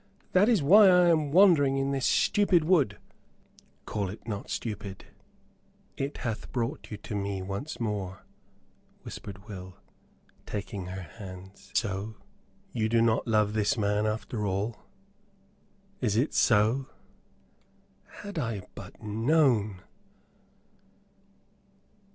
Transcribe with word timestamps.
That 0.31 0.49
is 0.49 0.63
why 0.63 0.87
I 0.89 1.09
am 1.09 1.31
wandering 1.31 1.77
in 1.77 1.91
this 1.91 2.07
stupid 2.07 2.63
wood." 2.63 2.97
"Call 3.85 4.09
it 4.09 4.27
not 4.27 4.49
stupid, 4.49 5.05
it 5.95 6.17
hath 6.25 6.51
brought 6.51 6.87
you 6.89 6.97
to 6.97 7.13
me 7.13 7.43
once 7.43 7.79
more," 7.79 8.25
whispered 9.03 9.47
Will, 9.47 9.75
taking 10.47 10.87
her 10.87 11.03
hands; 11.03 11.67
"and 11.69 11.77
so 11.77 12.15
you 12.73 12.89
do 12.89 12.99
not 12.99 13.27
love 13.27 13.53
this 13.53 13.77
man 13.77 14.07
after 14.07 14.43
all? 14.47 14.87
Is 15.99 16.17
it 16.17 16.33
so? 16.33 16.87
Had 18.23 18.39
I 18.39 18.63
but 18.73 19.03
known!" 19.03 19.81